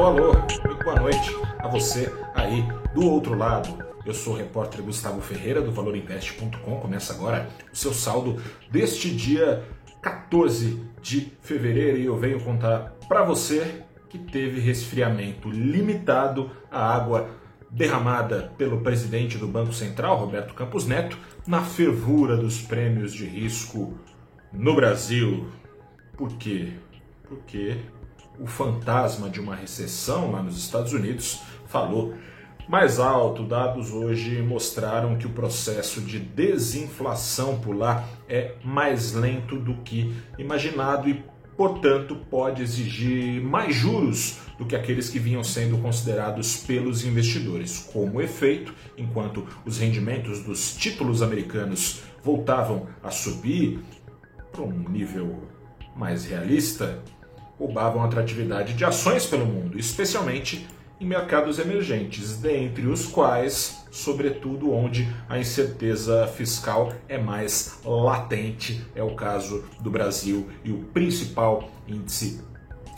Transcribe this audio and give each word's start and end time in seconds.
Alô, 0.00 0.06
alô, 0.06 0.32
muito 0.32 0.82
boa 0.82 0.98
noite 0.98 1.30
a 1.58 1.68
você 1.68 2.10
aí 2.34 2.66
do 2.94 3.06
outro 3.06 3.36
lado. 3.36 3.84
Eu 4.06 4.14
sou 4.14 4.32
o 4.32 4.36
repórter 4.36 4.82
Gustavo 4.82 5.20
Ferreira 5.20 5.60
do 5.60 5.70
ValorInvest.com. 5.70 6.80
Começa 6.80 7.12
agora 7.12 7.50
o 7.70 7.76
seu 7.76 7.92
saldo 7.92 8.42
deste 8.70 9.14
dia 9.14 9.62
14 10.00 10.82
de 11.02 11.30
fevereiro 11.42 11.98
e 11.98 12.06
eu 12.06 12.16
venho 12.16 12.40
contar 12.40 12.96
para 13.06 13.22
você 13.24 13.84
que 14.08 14.18
teve 14.18 14.58
resfriamento 14.58 15.50
limitado 15.50 16.50
à 16.70 16.96
água 16.96 17.28
derramada 17.70 18.54
pelo 18.56 18.80
presidente 18.80 19.36
do 19.36 19.46
Banco 19.46 19.74
Central, 19.74 20.16
Roberto 20.16 20.54
Campos 20.54 20.86
Neto, 20.86 21.18
na 21.46 21.60
fervura 21.60 22.38
dos 22.38 22.58
prêmios 22.58 23.12
de 23.12 23.26
risco 23.26 23.98
no 24.50 24.74
Brasil. 24.74 25.46
Por 26.16 26.30
quê? 26.38 26.72
Porque 27.28 27.76
o 28.40 28.46
fantasma 28.46 29.28
de 29.28 29.38
uma 29.38 29.54
recessão 29.54 30.32
lá 30.32 30.42
nos 30.42 30.56
Estados 30.56 30.92
Unidos 30.92 31.40
falou 31.66 32.14
mais 32.66 32.98
alto. 32.98 33.44
Dados 33.44 33.90
hoje 33.90 34.40
mostraram 34.40 35.16
que 35.16 35.26
o 35.26 35.30
processo 35.30 36.00
de 36.00 36.18
desinflação 36.18 37.60
por 37.60 37.76
lá 37.76 38.08
é 38.28 38.54
mais 38.64 39.12
lento 39.12 39.56
do 39.56 39.74
que 39.82 40.14
imaginado 40.38 41.08
e, 41.08 41.22
portanto, 41.56 42.16
pode 42.30 42.62
exigir 42.62 43.42
mais 43.42 43.74
juros 43.74 44.38
do 44.58 44.64
que 44.64 44.74
aqueles 44.74 45.10
que 45.10 45.18
vinham 45.18 45.44
sendo 45.44 45.76
considerados 45.78 46.56
pelos 46.58 47.04
investidores. 47.04 47.90
Como 47.92 48.22
efeito, 48.22 48.74
enquanto 48.96 49.46
os 49.66 49.78
rendimentos 49.78 50.42
dos 50.42 50.74
títulos 50.74 51.22
americanos 51.22 52.02
voltavam 52.22 52.86
a 53.02 53.10
subir 53.10 53.80
para 54.52 54.62
um 54.62 54.88
nível 54.88 55.42
mais 55.96 56.24
realista, 56.24 57.02
roubavam 57.60 58.02
a 58.02 58.06
atratividade 58.06 58.72
de 58.72 58.86
ações 58.86 59.26
pelo 59.26 59.44
mundo, 59.44 59.78
especialmente 59.78 60.66
em 60.98 61.06
mercados 61.06 61.58
emergentes, 61.58 62.38
dentre 62.38 62.86
os 62.86 63.04
quais, 63.06 63.84
sobretudo, 63.90 64.72
onde 64.72 65.06
a 65.28 65.38
incerteza 65.38 66.26
fiscal 66.26 66.90
é 67.06 67.18
mais 67.18 67.78
latente, 67.84 68.82
é 68.94 69.02
o 69.02 69.14
caso 69.14 69.62
do 69.80 69.90
Brasil 69.90 70.48
e 70.64 70.72
o 70.72 70.84
principal 70.84 71.70
índice 71.86 72.42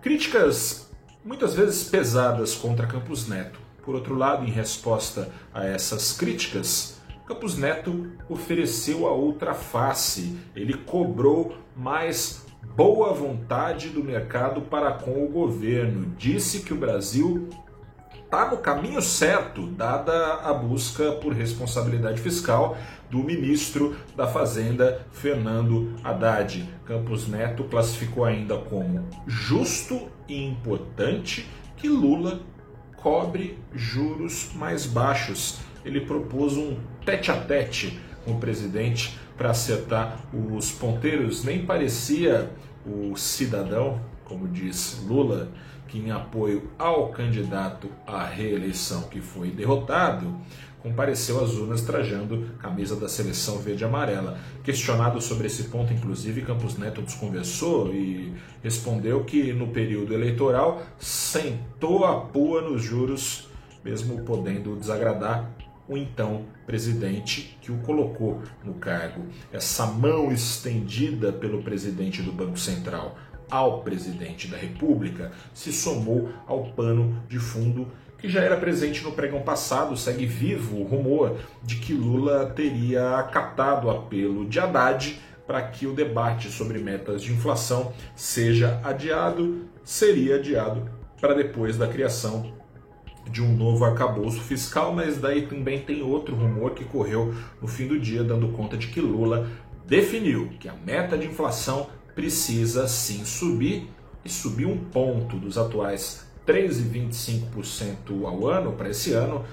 críticas 0.00 0.90
muitas 1.22 1.54
vezes 1.54 1.84
pesadas 1.84 2.54
contra 2.54 2.86
Campos 2.86 3.28
Neto. 3.28 3.60
Por 3.84 3.94
outro 3.94 4.14
lado, 4.14 4.44
em 4.44 4.50
resposta 4.50 5.30
a 5.52 5.66
essas 5.66 6.12
críticas, 6.12 7.00
Campos 7.26 7.56
Neto 7.58 8.10
ofereceu 8.28 9.06
a 9.06 9.12
outra 9.12 9.52
face. 9.54 10.38
Ele 10.56 10.74
cobrou 10.74 11.58
mais 11.76 12.46
boa 12.74 13.12
vontade 13.12 13.90
do 13.90 14.02
mercado 14.02 14.62
para 14.62 14.92
com 14.92 15.24
o 15.24 15.28
governo. 15.28 16.14
Disse 16.16 16.60
que 16.60 16.72
o 16.72 16.76
Brasil 16.76 17.48
está 18.28 18.50
no 18.50 18.58
caminho 18.58 19.00
certo, 19.00 19.66
dada 19.68 20.34
a 20.44 20.52
busca 20.52 21.12
por 21.12 21.32
responsabilidade 21.32 22.20
fiscal 22.20 22.76
do 23.10 23.20
ministro 23.20 23.96
da 24.14 24.26
Fazenda, 24.26 25.00
Fernando 25.10 25.94
Haddad. 26.04 26.68
Campos 26.84 27.26
Neto 27.26 27.64
classificou 27.64 28.26
ainda 28.26 28.58
como 28.58 29.08
justo 29.26 30.10
e 30.28 30.44
importante 30.44 31.48
que 31.78 31.88
Lula 31.88 32.40
cobre 32.98 33.58
juros 33.74 34.50
mais 34.54 34.84
baixos. 34.84 35.60
Ele 35.82 36.02
propôs 36.02 36.52
um 36.52 36.76
tete 37.06 37.30
a 37.30 37.40
tete 37.40 37.98
com 38.26 38.32
o 38.32 38.38
presidente 38.38 39.18
para 39.38 39.52
acertar 39.52 40.20
os 40.34 40.70
ponteiros. 40.70 41.44
Nem 41.44 41.64
parecia 41.64 42.50
o 42.84 43.16
cidadão, 43.16 43.98
como 44.28 44.46
diz 44.46 45.02
Lula, 45.06 45.48
que 45.88 45.98
em 45.98 46.10
apoio 46.10 46.70
ao 46.78 47.08
candidato 47.08 47.88
à 48.06 48.24
reeleição 48.24 49.02
que 49.04 49.20
foi 49.20 49.50
derrotado, 49.50 50.38
compareceu 50.80 51.42
às 51.42 51.54
urnas 51.54 51.82
trajando 51.82 52.50
camisa 52.58 52.94
da 52.94 53.08
seleção 53.08 53.58
verde 53.58 53.84
amarela. 53.84 54.38
Questionado 54.62 55.20
sobre 55.20 55.46
esse 55.46 55.64
ponto, 55.64 55.92
inclusive, 55.92 56.42
Campos 56.42 56.76
Neto 56.76 57.02
desconversou 57.02 57.92
e 57.92 58.32
respondeu 58.62 59.24
que 59.24 59.52
no 59.52 59.68
período 59.68 60.14
eleitoral 60.14 60.82
sentou 60.98 62.04
a 62.04 62.20
pua 62.20 62.60
nos 62.60 62.82
juros, 62.82 63.48
mesmo 63.84 64.22
podendo 64.22 64.76
desagradar 64.76 65.50
o 65.88 65.96
então 65.96 66.44
presidente 66.66 67.58
que 67.62 67.72
o 67.72 67.78
colocou 67.78 68.42
no 68.62 68.74
cargo. 68.74 69.24
Essa 69.50 69.86
mão 69.86 70.30
estendida 70.30 71.32
pelo 71.32 71.62
presidente 71.62 72.22
do 72.22 72.30
Banco 72.30 72.58
Central 72.58 73.16
ao 73.50 73.82
presidente 73.82 74.48
da 74.48 74.56
República 74.56 75.32
se 75.54 75.72
somou 75.72 76.30
ao 76.46 76.64
pano 76.72 77.22
de 77.28 77.38
fundo 77.38 77.86
que 78.18 78.28
já 78.28 78.40
era 78.40 78.56
presente 78.56 79.02
no 79.02 79.12
pregão 79.12 79.42
passado. 79.42 79.96
Segue 79.96 80.26
vivo 80.26 80.78
o 80.78 80.84
rumor 80.84 81.36
de 81.62 81.76
que 81.76 81.92
Lula 81.92 82.46
teria 82.46 83.16
acatado 83.16 83.86
o 83.86 83.90
apelo 83.90 84.46
de 84.46 84.58
Haddad 84.58 85.20
para 85.46 85.62
que 85.62 85.86
o 85.86 85.94
debate 85.94 86.50
sobre 86.50 86.78
metas 86.78 87.22
de 87.22 87.32
inflação 87.32 87.92
seja 88.14 88.80
adiado, 88.84 89.66
seria 89.82 90.36
adiado 90.36 90.90
para 91.20 91.32
depois 91.32 91.78
da 91.78 91.88
criação 91.88 92.52
de 93.30 93.42
um 93.42 93.56
novo 93.56 93.84
arcabouço 93.84 94.40
fiscal, 94.40 94.92
mas 94.92 95.18
daí 95.18 95.46
também 95.46 95.80
tem 95.80 96.02
outro 96.02 96.34
rumor 96.34 96.72
que 96.72 96.84
correu 96.84 97.34
no 97.60 97.68
fim 97.68 97.86
do 97.86 97.98
dia, 97.98 98.24
dando 98.24 98.48
conta 98.48 98.76
de 98.76 98.88
que 98.88 99.00
Lula 99.00 99.48
definiu 99.86 100.50
que 100.60 100.68
a 100.68 100.74
meta 100.74 101.16
de 101.16 101.26
inflação 101.26 101.88
precisa 102.18 102.86
sim 102.88 103.24
subir 103.24 103.88
e 104.24 104.28
subir 104.28 104.66
um 104.66 104.76
ponto 104.76 105.38
dos 105.38 105.56
atuais 105.56 106.26
3,25% 106.44 108.24
ao 108.24 108.48
ano 108.48 108.72
para 108.72 108.90
esse 108.90 109.12
ano 109.12 109.44